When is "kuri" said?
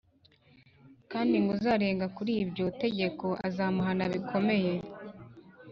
2.15-2.31